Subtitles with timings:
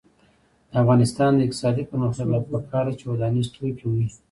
[0.69, 4.07] د افغانستان د اقتصادي پرمختګ لپاره پکار ده چې ودانیز توکي وي.